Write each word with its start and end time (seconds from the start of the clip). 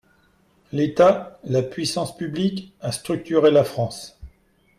L’État– 0.71 1.37
la 1.43 1.61
puissance 1.61 2.17
publique– 2.17 2.73
a 2.81 2.91
structuré 2.91 3.51
la 3.51 3.63
France. 3.63 4.19